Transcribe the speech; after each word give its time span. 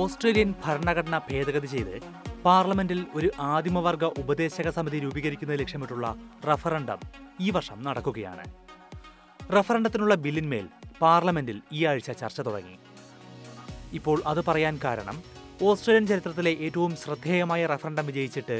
Australian 0.00 0.50
ഭരണഘടന 0.64 1.16
ഭേദഗതി 1.28 1.68
ചെയ്ത് 1.74 1.94
പാർലമെന്റിൽ 2.44 3.00
ഒരു 3.18 3.28
ആദിമവർഗ 3.52 4.04
ഉപദേശക 4.22 4.68
സമിതി 4.76 4.98
രൂപീകരിക്കുന്നത് 5.04 5.58
ലക്ഷ്യമിട്ടുള്ള 5.60 6.06
റഫറണ്ടം 6.48 7.00
ഈ 7.40 7.48
വർഷം 7.56 7.78
നടക്കുകയാണ്. 7.86 8.44
റഫറണ്ടത്തിനുള്ള 9.56 10.14
ബില്ലിന്മേൽ 10.24 10.66
പാർലമെന്റിൽ 11.02 11.58
ഈ 11.72 11.80
ആഴ്ച 11.90 12.10
ചർച്ച 12.20 12.40
തുടങ്ങി. 12.40 12.76
ഇപ്പോൾ 13.98 14.18
അത് 14.26 14.40
പറയാൻ 14.48 14.74
കാരണം 14.84 15.16
ഓസ്ട്രേലിയൻ 15.68 16.06
ചരിത്രത്തിലെ 16.10 16.52
ഏറ്റവും 16.66 16.92
ശ്രദ്ധേയമായ 17.02 17.62
റഫറണ്ടം 17.72 18.06
വിജയിച്ചിട്ട് 18.10 18.58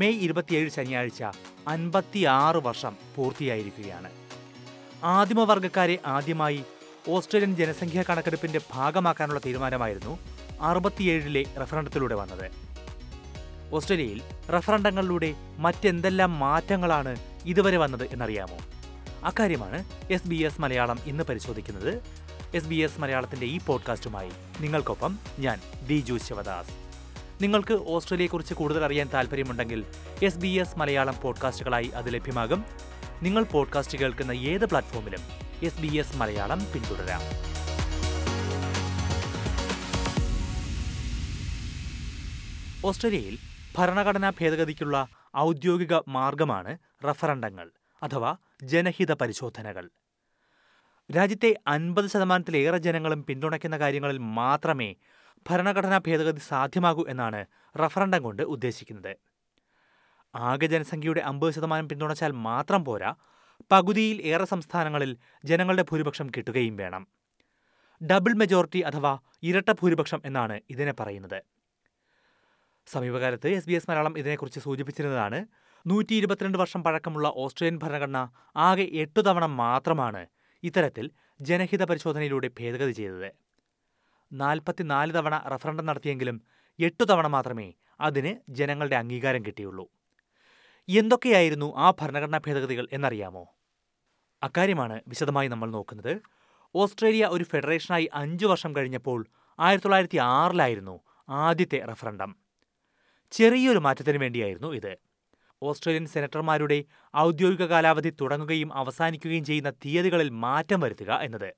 മെയ് 0.00 0.20
ഇരുപത്തിയേഴ് 0.26 0.74
ശനിയാഴ്ച 0.76 1.22
അൻപത്തിയാറ് 1.74 2.60
വർഷം 2.68 2.96
പൂർത്തിയായിരിക്കുകയാണ്. 3.14 4.10
ആദിമവർഗക്കാരെ 5.16 5.96
ആദ്യമായി 6.16 6.60
ഓസ്ട്രേലിയൻ 7.14 7.52
ജനസംഖ്യാ 7.60 8.02
കണക്കെടുപ്പിന്റെ 8.08 8.60
ഭാഗമാക്കാനുള്ള 8.74 9.40
തീരുമാനമായിരുന്നു 9.46 10.14
അറുപത്തിയേഴിലെ 10.60 11.44
റഫറണ്ടത്തിലൂടെ 11.62 12.14
വന്നത്. 12.14 12.50
ഓസ്ട്രേലിയയിൽ 13.74 14.22
റഫറണ്ടങ്ങളിലൂടെ 14.50 15.34
മറ്റെന്തെല്ലാം 15.58 16.38
മാറ്റങ്ങളാണ് 16.38 17.16
ഇതുവരെ 17.44 17.76
വന്നത് 17.76 18.04
എന്നറിയാമോ? 18.12 18.58
അക്കാര്യമാണ് 19.24 19.84
എസ് 20.10 20.28
ബി 20.28 20.36
എസ് 20.36 20.60
മലയാളം 20.60 20.98
ഇന്ന് 21.04 21.24
പരിശോധിക്കുന്നത്. 21.24 22.02
എസ് 22.54 22.66
ബി 22.66 22.74
എസ് 22.74 23.00
മലയാളത്തിന്റെ 23.00 23.46
ഈ 23.46 23.58
പോഡ്കാസ്റ്റുമായി 23.66 24.30
നിങ്ങൾക്കൊപ്പം 24.60 25.18
ഞാൻ 25.38 25.60
ദിജു 25.86 26.18
ശിവദാസ്. 26.28 26.70
നിങ്ങൾക്ക് 27.42 27.74
ഓസ്ട്രേലിയയെക്കുറിച്ച് 27.74 28.54
കൂടുതൽ 28.54 28.84
അറിയാൻ 28.84 29.08
താല്പര്യമുണ്ടെങ്കിൽ 29.14 29.84
എസ് 30.22 30.38
ബി 30.38 30.48
എസ് 30.48 30.78
മലയാളം 30.78 31.14
പോഡ്കാസ്റ്റുകളായി 31.22 31.86
അത് 31.86 32.14
ലഭ്യമാകും. 32.14 32.64
നിങ്ങൾ 33.22 33.42
പോഡ്കാസ്റ്റ് 33.42 33.98
കേൾക്കുന്ന 33.98 34.32
ഏത് 34.32 34.66
പ്ലാറ്റ്ഫോമിലും 34.66 35.20
എസ് 35.62 35.80
ബി 35.80 35.96
എസ് 35.96 36.16
മലയാളം 36.16 36.66
പിന്തുടരാം. 36.74 37.20
ഓസ്ട്രേലിയയിൽ 42.84 43.34
ഭരണഘടനാ 43.78 44.30
ഭേദഗതിക്കുള്ള 44.30 45.08
ഔദ്യോഗിക 45.36 45.94
മാർഗമാണ് 46.08 46.78
റഫറണ്ടങ്ങൾ 47.04 47.70
അഥവാ 48.02 48.36
ജനഹിത 48.62 49.12
പരിശോധനകൾ. 49.12 49.90
രാജ്യത്തെ 51.16 51.54
അൻപത് 51.66 52.06
ശതമാനത്തിലേറെ 52.06 52.78
ജനങ്ങളും 52.78 53.26
പിന്തുണയ്ക്കുന്ന 53.26 53.78
കാര്യങ്ങളിൽ 53.78 54.18
മാത്രമേ 54.18 54.96
ഭരണഘടനാ 55.50 55.98
ഭേദഗതി 55.98 56.40
സാധ്യമാകൂ 56.48 57.04
എന്നാണ് 57.08 57.46
റഫറണ്ടം 57.80 58.22
കൊണ്ട് 58.22 58.42
ഉദ്ദേശിക്കുന്നത്. 58.42 59.16
ആകെ 60.34 60.66
ജനസംഖ്യയുടെ 60.66 61.20
അമ്പത് 61.20 61.52
ശതമാനം 61.52 61.88
പിന്തുണച്ചാൽ 61.88 62.32
മാത്രം 62.32 62.84
പോരാ 62.84 63.14
പകുതിയിൽ 63.72 64.22
ഏറെ 64.22 64.44
സംസ്ഥാനങ്ങളിൽ 64.44 65.16
ജനങ്ങളുടെ 65.44 65.82
ഭൂരിപക്ഷം 65.82 66.28
കിട്ടുകയും 66.36 66.76
വേണം. 66.76 67.06
ഡബിൾ 68.00 68.32
മെജോറിറ്റി 68.32 68.78
അഥവാ 68.78 69.18
ഇരട്ട 69.42 69.70
ഭൂരിപക്ഷം 69.70 70.22
എന്നാണ് 70.24 70.60
ഇതിനെ 70.70 70.92
പറയുന്നത്. 70.92 71.59
സമീപകാലത്ത് 72.86 73.48
എസ് 73.48 73.66
ബി 73.66 73.72
എസ് 73.72 73.90
മലയാളം 73.90 74.18
ഇതിനെക്കുറിച്ച് 74.18 74.60
സൂചിപ്പിച്ചിരുന്നതാണ് 74.60 75.46
നൂറ്റി 75.86 76.14
ഇരുപത്തിരണ്ട് 76.14 76.58
വർഷം 76.58 76.84
പഴക്കമുള്ള 76.84 77.32
ഓസ്ട്രേലിയൻ 77.36 77.78
ഭരണഘടന 77.78 78.28
ആകെ 78.56 78.82
എട്ടു 78.82 79.20
തവണ 79.20 79.46
മാത്രമാണ് 79.46 80.26
ഇത്തരത്തിൽ 80.62 81.10
ജനഹിത 81.40 81.84
പരിശോധനയിലൂടെ 81.84 82.50
ഭേദഗതി 82.60 82.92
ചെയ്തത്. 82.92 83.30
നാൽപ്പത്തിനാല് 84.32 85.12
തവണ 85.12 85.42
റഫറണ്ടം 85.48 85.86
നടത്തിയെങ്കിലും 85.86 86.42
എട്ടു 86.78 87.04
തവണ 87.04 87.26
മാത്രമേ 87.26 87.74
അതിന് 88.00 88.36
ജനങ്ങളുടെ 88.48 88.96
അംഗീകാരം 88.96 89.44
കിട്ടിയുള്ളൂ. 89.46 89.90
എന്തൊക്കെയായിരുന്നു 90.88 91.74
ആ 91.76 91.90
ഭരണഘടനാ 91.90 92.40
ഭേദഗതികൾ 92.46 92.88
എന്നറിയാമോ? 92.92 93.54
അക്കാര്യമാണ് 94.42 95.00
വിശദമായി 95.08 95.48
നമ്മൾ 95.48 95.70
നോക്കുന്നത്. 95.70 96.20
ഓസ്ട്രേലിയ 96.74 97.26
ഒരു 97.26 97.44
ഫെഡറേഷനായി 97.44 98.08
അഞ്ചു 98.14 98.46
വർഷം 98.46 98.76
കഴിഞ്ഞപ്പോൾ 98.76 99.26
ആയിരത്തി 99.58 99.84
തൊള്ളായിരത്തി 99.84 100.16
ആറിലായിരുന്നു 100.16 101.00
ആദ്യത്തെ 101.28 101.78
റഫറണ്ടം 101.90 102.39
ചെറിയൊരു 103.32 103.78
മാറ്റത്തിന് 103.78 104.18
വേണ്ടിയായിരുന്നു 104.18 104.72
ഇത്. 104.72 104.98
ഓസ്ട്രേലിയൻ 105.62 106.06
സെനറ്റർമാരുടെ 106.06 106.84
ഔദ്യോഗിക 107.16 107.64
കാലാവധി 107.64 108.10
തുടങ്ങുകയും 108.20 108.74
അവസാനിക്കുകയും 108.74 109.44
ചെയ്യുന്ന 109.44 109.70
തീയതികളിൽ 109.70 110.28
മാറ്റം 110.28 110.80
വരുത്തുക 110.80 111.18
എന്നത്. 111.22 111.54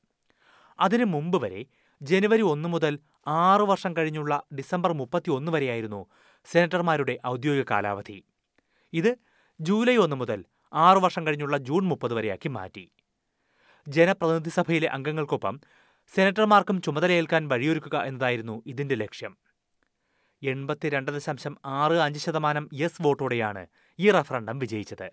അതിനു 0.81 1.05
മുമ്പ് 1.05 1.43
വരെ 1.43 1.67
ജനുവരി 2.03 2.43
ഒന്ന് 2.43 2.69
മുതൽ 2.69 2.99
ആറു 3.27 3.65
വർഷം 3.65 3.97
കഴിഞ്ഞുള്ള 3.97 4.43
ഡിസംബർ 4.55 4.93
മുപ്പത്തി 4.93 5.31
ഒന്ന് 5.31 5.53
വരെയായിരുന്നു 5.53 6.07
സെനറ്റർമാരുടെ 6.45 7.19
ഔദ്യോഗിക 7.27 7.65
കാലാവധി. 7.71 8.25
ഇത് 8.93 9.19
ജൂലൈ 9.61 9.97
ഒന്ന് 9.97 10.17
മുതൽ 10.17 10.45
ആറു 10.75 10.99
വർഷം 10.99 11.27
കഴിഞ്ഞുള്ള 11.27 11.57
ജൂൺ 11.57 11.85
മുപ്പത് 11.85 12.15
വരെയാക്കി 12.15 12.49
മാറ്റി. 12.49 12.91
ജനപ്രതിനിധി 13.89 14.51
സഭയിലെ 14.51 14.89
അംഗങ്ങൾക്കൊപ്പം 14.89 15.61
സെനറ്റർമാർക്കും 16.15 16.83
ചുമതലയേൽക്കാൻ 16.83 17.49
വഴിയൊരുക്കുക 17.49 17.99
എന്നതായിരുന്നു 17.99 18.63
ഇതിന്റെ 18.67 18.95
ലക്ഷ്യം. 18.95 19.37
എൺപത്തിരണ്ട് 20.43 21.13
ദശാംശം 21.13 21.59
ആറ് 21.65 21.93
അഞ്ച് 21.93 22.21
ശതമാനം 22.21 22.69
യെസ് 22.75 23.03
വോട്ടോടെയാണ് 23.03 23.67
ഈ 23.99 24.11
റഫറണ്ടം 24.11 24.59
വിജയിച്ചത്. 24.59 25.11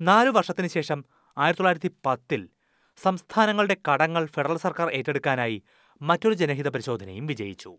നാലു 0.00 0.30
വർഷത്തിന് 0.30 0.66
ശേഷം 0.66 1.04
ആയിരത്തി 1.38 1.62
തൊള്ളായിരത്തി 1.62 1.90
പത്തിൽ 2.06 2.48
സംസ്ഥാനങ്ങളുടെ 3.02 3.76
കടങ്ങൾ 3.88 4.26
ഫെഡറൽ 4.26 4.56
സർക്കാർ 4.56 4.88
ഏറ്റെടുക്കാനായി 4.88 5.62
മറ്റൊരു 6.02 6.34
ജനഹിത 6.34 6.68
പരിശോധനയും 6.68 7.26
വിജയിച്ചു. 7.26 7.76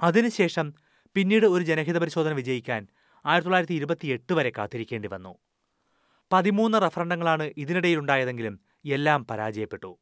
അതിനുശേഷം 0.00 0.74
പിന്നീട് 1.14 1.46
ഒരു 1.46 1.64
ജനഹിത 1.64 1.98
പരിശോധന 1.98 2.32
വിജയിക്കാൻ 2.32 2.86
ആയിരത്തി 3.26 3.44
തൊള്ളായിരത്തി 3.44 3.74
ഇരുപത്തിയെട്ട് 3.74 4.32
വരെ 4.32 4.52
കാത്തിരിക്കേണ്ടി 4.58 5.08
വന്നു. 5.08 5.38
പതിമൂന്ന് 6.32 6.78
റഫറണ്ടങ്ങളാണ് 6.82 7.52
ഇതിനിടയിലുണ്ടായതെങ്കിലും 7.56 8.60
എല്ലാം 8.84 9.26
പരാജയപ്പെട്ടു. 9.26 9.98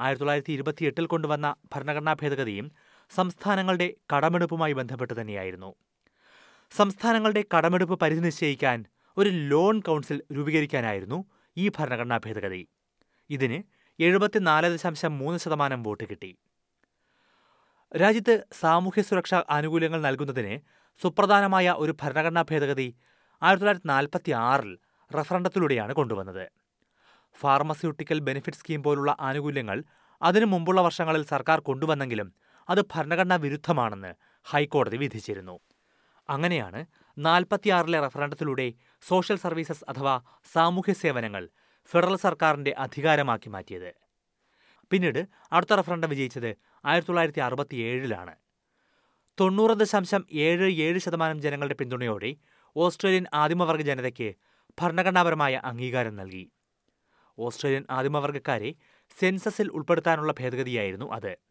ആയിരത്തി 0.00 0.20
തൊള്ളായിരത്തി 0.20 0.52
ഇരുപത്തിയെട്ടിൽ 0.52 1.06
കൊണ്ടുവന്ന 1.06 1.54
ഭരണഘടനാ 1.74 2.12
ഭേദഗതിയും 2.12 2.72
സംസ്ഥാനങ്ങളുടെ 3.10 3.94
കടമെടുപ്പുമായി 4.12 4.72
ബന്ധപ്പെട്ട് 4.72 5.20
തന്നെയായിരുന്നു. 5.20 5.74
സംസ്ഥാനങ്ങളുടെ 6.72 7.44
കടമെടുപ്പ് 7.56 8.00
പരിധി 8.00 8.20
നിശ്ചയിക്കാൻ 8.20 8.84
ഒരു 9.16 9.28
ലോൺ 9.28 9.80
കൗൺസിൽ 9.80 10.22
രൂപീകരിക്കാനായിരുന്നു 10.32 11.24
ഈ 11.56 11.68
ഭരണഘടനാ 11.68 12.18
ഭേദഗതി. 12.26 12.68
ഇതിന് 13.30 13.62
എഴുപത്തിനാല് 14.00 14.66
ദശാംശം 14.72 15.18
മൂന്ന് 15.18 15.38
ശതമാനം 15.38 15.82
വോട്ട് 15.82 16.04
കിട്ടി. 16.04 16.36
രാജ്യത്ത് 17.96 18.44
സാമൂഹ്യ 18.52 19.02
സുരക്ഷാ 19.02 19.44
ആനുകൂല്യങ്ങൾ 19.50 20.00
നൽകുന്നതിന് 20.00 20.60
സുപ്രധാനമായ 21.02 21.70
ഒരു 21.78 21.94
ഭരണഘടനാ 22.02 22.44
ഭേദഗതി 22.50 22.96
ആയിരത്തി 23.42 23.62
തൊള്ളായിരത്തി 23.62 23.88
നാൽപ്പത്തി 23.88 24.32
ആറിൽ 24.32 24.78
റഫറണ്ടത്തിലൂടെയാണ് 25.14 25.92
കൊണ്ടുവന്നത്. 25.92 26.50
ഫാർമസ്യൂട്ടിക്കൽ 27.40 28.18
ബെനിഫിറ്റ് 28.18 28.58
സ്കീം 28.58 28.82
പോലുള്ള 28.82 29.16
ആനുകൂല്യങ്ങൾ 29.20 29.84
അതിനു 30.22 30.46
മുമ്പുള്ള 30.46 30.80
വർഷങ്ങളിൽ 30.80 31.22
സർക്കാർ 31.22 31.60
കൊണ്ടുവന്നെങ്കിലും 31.60 32.34
അത് 32.68 32.82
ഭരണഘടനാ 32.94 33.36
വിരുദ്ധമാണെന്ന് 33.36 34.14
ഹൈക്കോടതി 34.44 34.96
വിധിച്ചിരുന്നു. 34.96 35.60
അങ്ങനെയാണ് 36.28 36.86
നാൽപ്പത്തിയാറിലെ 37.18 38.00
റഫറൻഡത്തിലൂടെ 38.00 38.72
സോഷ്യൽ 39.02 39.36
സർവീസസ് 39.36 39.84
അഥവാ 39.88 40.20
സാമൂഹ്യ 40.52 40.92
സേവനങ്ങൾ 40.92 41.48
ഫെഡറൽ 41.90 42.16
സർക്കാരിന്റെ 42.16 42.74
അധികാരമാക്കി 42.78 43.48
മാറ്റിയത്. 43.48 43.94
പിന്നീട് 44.90 45.26
അടുത്ത 45.52 45.74
റഫറൻഡം 45.74 46.10
വിജയിച്ചത് 46.10 46.56
ആയിരത്തി 46.84 47.08
തൊള്ളായിരത്തി 47.08 47.40
അറുപത്തിയേഴിലാണ് 47.40 48.34
തൊണ്ണൂറ് 49.40 49.70
ദശാംശം 49.70 50.26
ഏഴ് 50.32 50.70
ഏഴ് 50.70 50.98
ശതമാനം 50.98 51.40
ജനങ്ങളുടെ 51.40 51.74
പിന്തുണയോടെ 51.74 52.36
ഓസ്ട്രേലിയൻ 52.76 53.26
ആദിമവർഗ 53.34 53.80
ജനതയ്ക്ക് 53.80 54.34
ഭരണഘടനാപരമായ 54.80 55.60
അംഗീകാരം 55.64 56.16
നൽകി. 56.16 56.52
ഓസ്ട്രേലിയൻ 57.38 57.84
ആദിമവർഗക്കാരെ 57.90 58.74
സെൻസസിൽ 59.18 59.68
ഉൾപ്പെടുത്താനുള്ള 59.68 60.34
ഭേദഗതിയായിരുന്നു 60.40 61.12
അത്. 61.12 61.45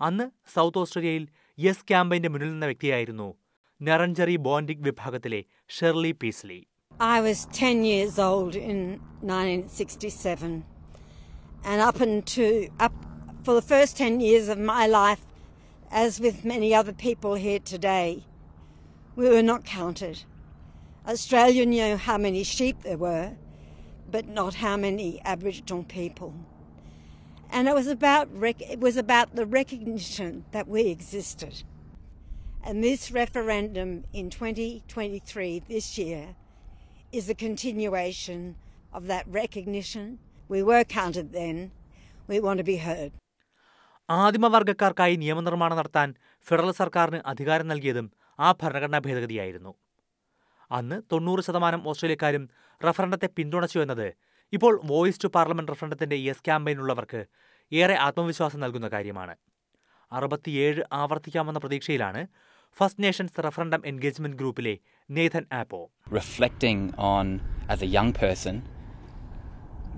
അന്ന് 0.00 0.26
സൗത്ത് 0.54 0.80
ഓസ്ട്രേലിയയിൽ 0.84 1.24
യെസ് 1.58 1.84
ക്യാമ്പയിന്റെ 1.90 2.30
മുന്നിൽ 2.32 2.50
നിന്ന 2.54 2.66
വ്യക്തിയായിരുന്നു 2.70 3.28
നെറഞ്ചറി 3.80 4.36
ബോണ്ടിക് 4.46 4.84
വിഭാഗത്തിലെ 4.88 5.42
Shirley 5.78 6.12
Peasley 6.22 6.60
I 7.14 7.18
was 7.26 7.38
10 7.56 7.82
years 7.88 8.14
old 8.28 8.54
in 8.70 8.78
1967 9.32 10.48
and 11.70 11.78
up 11.88 11.98
into 12.06 12.46
up 12.86 12.94
for 13.44 13.54
the 13.58 13.66
first 13.72 13.92
10 14.06 14.16
years 14.28 14.46
of 14.54 14.58
my 14.72 14.84
life 14.94 15.22
as 16.02 16.12
with 16.24 16.38
many 16.52 16.70
other 16.80 16.94
people 17.06 17.34
here 17.44 17.60
today 17.74 18.08
we 19.18 19.26
were 19.34 19.46
not 19.52 19.62
counted 19.76 20.16
Australia 21.06 21.64
knew 21.72 21.90
how 22.08 22.18
many 22.26 22.42
sheep 22.54 22.76
there 22.86 23.00
were 23.06 23.26
but 24.14 24.26
not 24.40 24.54
how 24.64 24.76
many 24.86 25.08
aboriginal 25.34 25.82
people 25.96 26.32
And 27.53 27.67
it 27.67 27.75
was 27.75 27.87
about 27.89 28.25
rec- 28.37 28.67
it 28.67 28.79
was 28.79 28.95
about 28.97 29.27
the 29.35 29.45
recognition 29.51 30.29
that 30.51 30.67
we 30.67 30.81
existed 30.87 31.53
and 32.63 32.83
this 32.83 33.01
referendum 33.13 33.89
in 34.13 34.25
2023 34.31 35.47
this 35.67 35.97
year 35.99 36.21
is 37.13 37.25
a 37.27 37.37
continuation 37.37 38.39
of 38.93 39.07
that 39.07 39.25
recognition. 39.33 40.05
We 40.49 40.61
were 40.63 40.83
counted 40.91 41.27
then. 41.33 41.57
We 42.29 42.39
want 42.39 42.57
to 42.57 42.65
be 42.65 42.77
heard. 42.79 43.11
ആദിമവർഗക്കാർക്കായി 44.09 45.15
നിയമനിർമ്മാണം 45.15 45.77
നടത്താൻ 45.77 46.09
federal 46.47 46.71
സർക്കാരിന് 46.71 47.19
അധികാരം 47.25 47.67
നൽകിയതും 47.67 48.07
ആ 48.39 48.49
ഭരണഘടനാ 48.51 48.99
ഭേദഗതിയായിരുന്നു 48.99 49.71
അന്ന് 50.71 50.97
തൊണ്ണൂറ് 51.11 51.41
ശതമാനം 51.41 51.81
ഓസ്ട്രേലിയക്കാരും 51.87 52.43
റഫറണ്ടത്തെ 52.81 53.29
പിന്തുണച്ചു 53.37 53.79
എന്നത് 53.79 54.07
ഇപ്പോൾ 54.53 54.73
വോയിസ് 54.83 55.21
ടു 55.23 55.29
പാർലമെന്റ് 55.35 55.71
റഫണ്ടത്തിന്റെ 55.71 56.17
യെസ് 56.27 56.43
ക്യാമ്പയിൻ 56.47 56.79
ഉള്ളവർക്ക് 56.83 57.21
ഏറെ 57.71 57.95
ആത്മവിശ്വാസം 58.07 58.59
നൽകുന്ന 58.63 58.87
കാര്യമാണ്. 58.87 59.33
അറുപത്തിയേഴ് 60.11 60.81
ആവർത്തിക്കാമെന്ന 61.01 61.59
പ്രതീക്ഷയിലാണ് 61.59 62.21
ഫസ്റ്റ് 62.77 63.03
നേഷൻസ് 63.03 63.39
റഫറൻഡം 63.45 63.81
എൻഗേജ്മെന്റ് 63.91 64.37
ഗ്രൂപ്പിലെ 64.37 64.73
Nathan 65.09 65.43
Appo. 65.59 65.79
Reflecting 66.17 66.85
on 67.11 67.27
as 67.71 67.83
a 67.87 67.89
young 67.97 68.13
person 68.19 68.55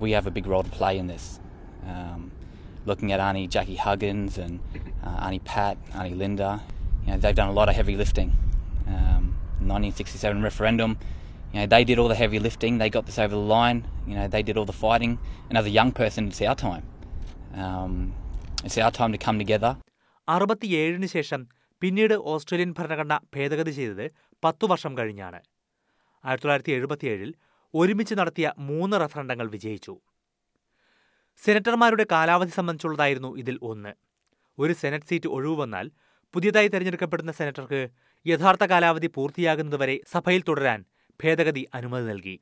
we 0.02 0.10
have 0.16 0.30
a 0.32 0.34
big 0.38 0.50
role 0.54 0.64
play 0.76 0.90
in 1.02 1.08
this 1.14 1.30
looking 2.88 3.12
at 3.16 3.24
aunty 3.28 3.42
Jackie 3.56 3.76
Huggins 3.84 4.40
and 4.46 4.58
aunty 5.26 5.40
Pat 5.52 5.84
aunty 6.00 6.14
Linda 6.22 6.40
that 7.24 7.36
done 7.40 7.48
a 7.52 7.56
lot 7.60 7.72
of 7.74 7.78
heavy 7.82 7.96
lifting 8.02 8.32
1967 9.68 10.44
referendum 10.48 10.90
you 11.56 11.62
know, 11.62 11.68
they 11.68 11.84
did 11.84 11.98
all 11.98 12.08
the 12.08 12.14
heavy 12.14 12.38
lifting. 12.38 12.76
They 12.76 12.90
got 12.90 13.06
this 13.06 13.18
over 13.18 13.34
the 13.34 13.46
line. 13.48 13.78
You 14.06 14.14
know, 14.14 14.28
they 14.28 14.42
did 14.42 14.56
all 14.58 14.66
the 14.66 14.74
fighting. 14.74 15.12
And 15.48 15.56
as 15.56 15.64
a 15.64 15.70
young 15.70 15.90
person, 15.92 16.28
it's 16.28 16.42
our 16.42 16.54
time. 16.56 16.84
Um, 17.56 18.12
it's 18.62 18.76
our 18.78 18.90
time 18.92 19.12
to 19.12 19.18
come 19.18 19.38
together. 19.38 19.70
അറുപത്തിയേഴിന് 20.28 21.08
ശേഷം 21.08 21.40
പിന്നീട് 21.82 22.14
Australian 22.32 22.70
ഭരണഘടന 22.78 23.16
ഭേദഗതി 23.34 23.72
ചെയ്തത് 23.72 24.06
പത്തു 24.42 24.66
വർഷം 24.72 24.92
കഴിഞ്ഞാണ് 24.98 25.38
ആയിരത്തി 26.24 26.44
തൊള്ളായിരത്തി 26.44 26.72
എഴുപത്തിയേഴിൽ 26.76 27.30
ഒരുമിച്ച് 27.74 28.14
നടത്തിയ 28.20 28.46
മൂന്ന് 28.70 28.96
റഫറണ്ടങ്ങൾ 29.04 29.46
വിജയിച്ചു 29.54 29.94
സെനറ്റർമാരുടെ 31.38 32.06
കാലാവധി 32.14 32.52
സംബന്ധിച്ചുള്ളതായിരുന്നു 32.58 33.30
ഇതിൽ 33.42 33.56
ഒന്ന് 33.70 33.92
ഒരു 34.58 34.74
സെനറ്റ് 34.82 35.08
സീറ്റ് 35.12 35.30
ഒഴിവ് 35.36 35.56
വന്നാൽ 35.62 35.86
പുതിയതായി 36.34 36.68
തെരഞ്ഞെടുക്കപ്പെടുന്ന 36.74 37.32
സെനറ്റർക്ക് 37.40 37.80
യഥാർത്ഥ 38.26 38.64
കാലാവധി 38.74 39.10
പൂർത്തിയാകുന്നതുവരെ 39.16 39.96
സഭയിൽ 40.14 40.42
തുടരാൻ 40.48 40.80
ഭേദഗതി 41.24 41.68
അനുമതി 41.74 42.04
നൽകി. 42.04 42.40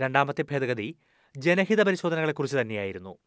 രണ്ടാമത്തെ 0.00 0.42
ഭേദഗതി 0.42 0.96
ജനഹിത 1.36 1.82
പരിശോധനകളെക്കുറിച്ച് 1.82 2.56
തന്നെയായിരുന്നു. 2.56 3.18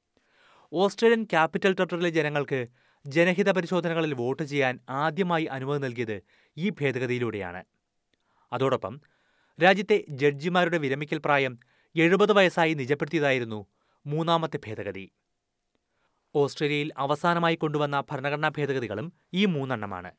ഓസ്ട്രേലിയൻ 0.73 1.23
ക്യാപിറ്റൽ 1.23 1.73
ടെറിട്ടറിയിലെ 1.73 2.09
ജനങ്ങൾക്ക് 2.09 2.67
ജനഹിത 3.05 3.51
പരിശോധനകളിൽ 3.51 4.13
വോട്ട് 4.13 4.43
ചെയ്യാൻ 4.43 4.79
ആദ്യമായി 4.89 5.45
അനുമതി 5.45 5.79
നൽകിയത് 5.79 6.21
ഈ 6.57 6.69
ഭേദഗതിയിലൂടെയാണ്. 6.69 7.63
അതോടൊപ്പം 8.53 9.01
രാജ്യത്തെ 9.63 10.05
ജഡ്ജിമാരുടെ 10.09 10.77
വിരമിക്കൽ 10.77 11.17
പ്രായം 11.17 11.59
എഴുപത് 11.95 12.33
വയസ്സായി 12.33 12.73
നിജപ്പെടുത്തിയതായിരുന്നു 12.73 13.65
മൂന്നാമത്തെ 14.05 14.59
ഭേദഗതി. 14.67 15.11
ഓസ്ട്രേലിയയിൽ 16.35 16.91
അവസാനമായി 16.97 17.55
കൊണ്ടുവന്ന 17.55 18.03
ഭരണഘടനാ 18.11 18.49
ഭേദഗതികളും 18.57 19.13
ഈ 19.33 19.45
മൂന്നെണ്ണമാണ്. 19.45 20.11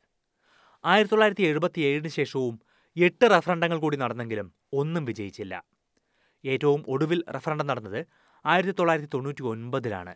ആയിരത്തി 0.85 1.13
തൊള്ളായിരത്തി 1.13 1.43
എഴുപത്തിയേഴിന് 1.43 2.09
ശേഷവും 2.09 2.61
എട്ട് 2.97 3.25
റഫറണ്ടങ്ങൾ 3.31 3.79
കൂടി 3.79 3.97
നടന്നെങ്കിലും 3.97 4.55
ഒന്നും 4.73 5.05
വിജയിച്ചില്ല. 5.05 5.65
ഏറ്റവും 6.45 6.85
ഒടുവിൽ 6.89 7.25
റഫറണ്ടം 7.31 7.67
നടന്നത് 7.67 8.07
ആയിരത്തി 8.47 8.75
തൊള്ളായിരത്തി 8.79 9.11
തൊണ്ണൂറ്റി 9.15 9.43
ഒൻപതിലാണ് 9.43 10.15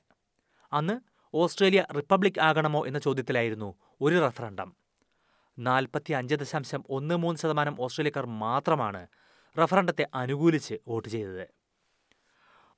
അന്ന് 0.73 1.01
ഓസ്ട്രേലിയ 1.35 1.85
റിപ്പബ്ലിക് 1.97 2.41
ആകണമോ 2.41 2.87
എന്ന 2.87 2.99
ചോദ്യത്തിലായിരുന്നു 2.99 3.75
ഒരു 4.01 4.27
റഫറണ്ടം. 4.27 4.77
നാൽപ്പത്തി 5.59 6.13
അഞ്ച് 6.13 6.35
ദശാംശം 6.35 6.85
ഒന്ന് 6.91 7.15
മൂന്ന് 7.15 7.41
ശതമാനം 7.41 7.77
ഓസ്ട്രേലിയക്കാർ 7.81 8.27
മാത്രമാണ് 8.27 9.07
റഫറണ്ടത്തെ 9.61 10.07
അനുകൂലിച്ച് 10.15 10.75
വോട്ട് 10.89 11.09
ചെയ്തത്. 11.09 11.47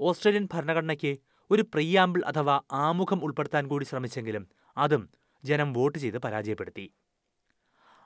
ഓസ്ട്രേലിയൻ 0.01 0.49
ഭരണഘടനയ്ക്ക് 0.55 1.19
ഒരു 1.51 1.63
പ്രിയാമ്പിൾ 1.63 2.23
അഥവാ 2.25 2.61
ആമുഖം 2.73 3.25
ഉൾപ്പെടുത്താൻ 3.25 3.69
കൂടി 3.69 3.85
ശ്രമിച്ചെങ്കിലും 3.85 4.49
അതും 4.77 5.11
ജനം 5.45 5.73
വോട്ട് 5.73 5.99
ചെയ്ത് 5.99 6.19
പരാജയപ്പെടുത്തി. 6.19 6.95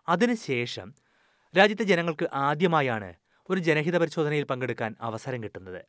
അതിനുശേഷം 0.08 0.94
രാജ്യത്തെ 1.56 1.84
ജനങ്ങൾക്ക് 1.84 2.28
ആദ്യമായാണ് 2.32 3.14
ഒരു 3.50 3.60
ജനഹിത 3.60 3.96
പരിശോധനയിൽ 3.98 4.44
പങ്കെടുക്കാൻ 4.44 4.96
അവസരം 5.00 5.42
കിട്ടുന്നത്. 5.42 5.84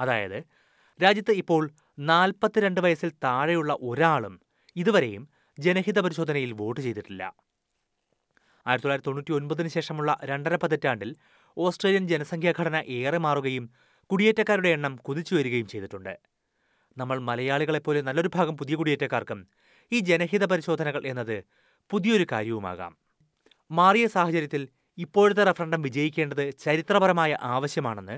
അതായത് 0.00 0.44
രാജ്യത്ത് 1.02 1.30
ഇപ്പോൾ 1.30 1.70
നാൽപ്പത്തിരണ്ട് 1.98 2.80
വയസ്സിൽ 2.80 3.10
താഴെയുള്ള 3.24 3.76
ഒരാളും 3.80 4.40
ഇതുവരെയും 4.76 5.28
ജനഹിത 5.58 6.00
പരിശോധനയിൽ 6.00 6.52
വോട്ട് 6.52 6.80
ചെയ്തിട്ടില്ല. 6.80 7.22
ആയിരത്തി 8.66 8.84
തൊള്ളായിരത്തി 8.84 9.08
തൊണ്ണൂറ്റി 9.08 9.32
ഒൻപതിന് 9.32 9.68
ശേഷമുള്ള 9.68 10.18
രണ്ടര 10.24 10.56
പതിറ്റാണ്ടിൽ 10.56 11.16
ഓസ്ട്രേലിയൻ 11.56 12.08
ജനസംഖ്യാ 12.08 12.52
ഘടന 12.60 12.76
ഏറെ 12.76 13.18
മാറുകയും 13.18 13.70
കുടിയേറ്റക്കാരുടെ 14.10 14.68
എണ്ണം 14.68 14.96
കുതിച്ചു 14.96 15.34
വരികയും 15.34 15.66
ചെയ്തിട്ടുണ്ട്. 15.66 16.18
നമ്മൾ 16.98 17.18
മലയാളികളെപ്പോലെ 17.18 18.00
നല്ലൊരു 18.00 18.30
ഭാഗം 18.34 18.56
പുതിയ 18.56 18.76
കുടിയേറ്റക്കാർക്കും 18.76 19.48
ഈ 19.92 19.98
ജനഹിത 20.00 20.44
പരിശോധനകൾ 20.44 21.06
എന്നത് 21.06 21.44
പുതിയൊരു 21.90 22.26
കാര്യവുമാകാം. 22.32 22.96
മാറിയ 23.70 24.06
സാഹചര്യത്തിൽ 24.06 24.68
ഇപ്പോഴത്തെ 25.04 25.42
റഫറണ്ടം 25.48 25.82
വിജയിക്കേണ്ടത് 25.86 26.44
ചരിത്രപരമായ 26.64 27.32
ആവശ്യമാണെന്ന് 27.54 28.16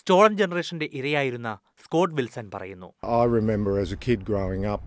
സ്റ്റോളൻ 0.00 0.32
ജനറേഷന്റെ 0.40 0.86
ഇരയായിരുന്ന 0.98 1.50
സ്കോട്ട് 1.84 2.14
വിൽസൺ 2.18 2.46
പറയുന്നു 2.54 2.88
I 3.20 3.24
remember 3.38 3.72
as 3.84 3.92
a 3.96 4.00
kid 4.06 4.20
growing 4.32 4.64
up 4.74 4.84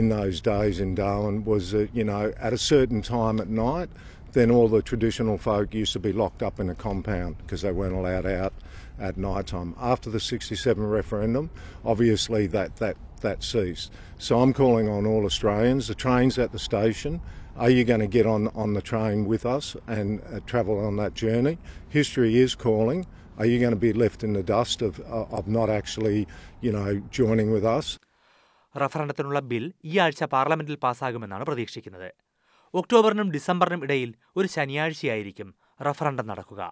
in 0.00 0.06
those 0.16 0.36
days 0.52 0.76
in 0.84 0.90
Darwin 1.00 1.36
was 1.52 1.64
that, 1.74 1.88
you 1.98 2.04
know, 2.10 2.24
at 2.48 2.52
a 2.58 2.62
certain 2.72 3.00
time 3.16 3.36
at 3.44 3.50
night, 3.66 3.90
then 4.36 4.50
all 4.50 4.68
the 4.68 4.82
traditional 4.82 5.36
folk 5.46 5.74
used 5.82 5.92
to 5.92 6.00
be 6.00 6.12
locked 6.22 6.42
up 6.48 6.58
in 6.62 6.68
a 6.68 6.74
compound 6.74 7.32
because 7.40 7.62
they 7.62 7.72
weren't 7.72 7.94
allowed 7.94 8.26
out 8.26 8.54
at 9.08 9.16
night 9.16 9.46
time. 9.46 9.70
After 9.92 10.08
the 10.10 10.20
67 10.20 10.84
referendum, 10.98 11.50
obviously 11.84 12.46
that, 12.48 12.76
that, 12.76 12.96
that 13.20 13.44
ceased. 13.52 13.92
So 14.18 14.40
I'm 14.40 14.52
calling 14.52 14.88
on 14.88 15.06
all 15.06 15.24
Australians, 15.24 15.86
the 15.88 15.94
train's 16.06 16.38
at 16.38 16.52
the 16.52 16.58
station. 16.58 17.20
Are 17.56 17.70
you 17.70 17.84
going 17.84 18.00
to 18.00 18.06
get 18.08 18.26
on, 18.26 18.48
on 18.54 18.74
the 18.74 18.82
train 18.82 19.26
with 19.26 19.46
us 19.46 19.76
and 19.88 20.20
uh, 20.22 20.40
travel 20.42 20.78
on 20.78 20.96
that 20.96 21.14
journey? 21.14 21.58
History 21.88 22.36
is 22.36 22.54
calling. 22.56 23.06
Are 23.38 23.46
you 23.46 23.60
going 23.60 23.70
to 23.70 23.78
be 23.78 23.92
left 23.94 24.24
in 24.24 24.32
the 24.32 24.42
dust 24.44 24.82
of, 24.82 24.98
of 25.00 25.46
not 25.48 25.70
actually, 25.70 26.26
you 26.60 26.72
know, 26.72 26.88
joining 27.12 27.50
with 27.52 27.66
us? 27.68 27.86
റഫറണ്ടത്തിനുള്ള 28.74 29.40
bill 29.50 29.64
ഈ 29.84 29.92
ആഴ്ച 30.04 30.24
പാർലമെന്റിൽ 30.32 30.76
പാസ്സാകുമെന്നാണ് 30.84 31.44
പ്രതീക്ഷിക്കുന്നത് 31.48 32.08
ഒക്ടോബറിനും 32.74 33.28
ഡിസംബറിനും 33.34 33.82
ഇടയിൽ 33.86 34.10
ഒരു 34.36 34.48
ശനിയാഴ്ചയായിരിക്കും 34.54 35.48
referendum 35.80 36.26
നടക്കുക 36.32 36.62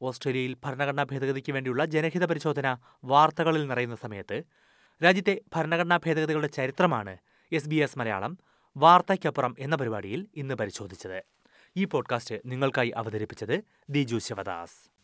ഓസ്ട്രേലിയയിൽ 0.00 0.54
ഭരണഘടനാ 0.64 1.04
ഭേദഗതിക്ക് 1.12 1.52
വേണ്ടിയുള്ള 1.56 1.84
ജനഹിത 1.94 2.24
പരിശോധന 2.30 2.68
വാർത്തകളിൽ 3.04 3.62
നിറയുന്ന 3.70 3.96
സമയത്ത് 4.04 4.38
രാജ്യത്തെ 5.04 5.40
ഭരണഘടനാ 5.54 5.96
ഭേദഗതികളുടെ 5.96 6.46
ചരിത്രമാണ് 6.46 7.16
എസ് 7.52 7.68
ബി 7.68 7.76
എസ് 7.76 7.98
മലയാളം 7.98 8.38
വാർത്തയ്ക്കപ്പുറം 8.76 9.56
എന്ന 9.58 9.76
പരിപാടിയിൽ 9.76 10.28
ഇന്ന് 10.34 10.54
പരിശോധിച്ചത്. 10.54 11.22
ഈ 11.76 11.84
പോഡ്കാസ്റ്റ് 11.84 12.34
നിങ്ങൾക്കായി 12.46 12.88
അവതരിപ്പിച്ചത് 12.88 13.64
ദിജു 13.90 14.16
ശിവദാസ്. 14.16 14.95